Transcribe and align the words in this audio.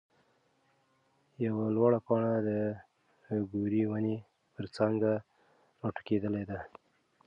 يوه 1.45 1.65
لوړه 1.75 1.99
پاڼه 2.07 2.33
د 2.47 2.49
ګورې 3.51 3.83
ونې 3.89 4.17
پر 4.53 4.65
څانګه 4.75 5.11
راټوکېدلې 5.81 6.43
ده. 6.49 6.59